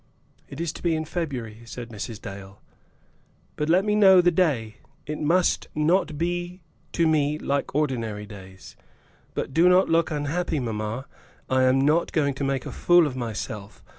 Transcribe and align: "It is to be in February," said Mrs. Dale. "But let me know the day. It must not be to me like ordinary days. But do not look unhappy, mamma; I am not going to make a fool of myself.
"It 0.49 0.59
is 0.59 0.73
to 0.73 0.81
be 0.81 0.95
in 0.95 1.05
February," 1.05 1.59
said 1.65 1.89
Mrs. 1.89 2.19
Dale. 2.19 2.59
"But 3.55 3.69
let 3.69 3.85
me 3.85 3.93
know 3.93 4.19
the 4.19 4.31
day. 4.31 4.77
It 5.05 5.19
must 5.19 5.67
not 5.75 6.17
be 6.17 6.63
to 6.93 7.05
me 7.05 7.37
like 7.37 7.75
ordinary 7.75 8.25
days. 8.25 8.75
But 9.35 9.53
do 9.53 9.69
not 9.69 9.89
look 9.89 10.09
unhappy, 10.09 10.59
mamma; 10.59 11.05
I 11.51 11.65
am 11.65 11.79
not 11.81 12.13
going 12.13 12.33
to 12.33 12.43
make 12.43 12.65
a 12.65 12.71
fool 12.71 13.05
of 13.05 13.15
myself. 13.15 13.83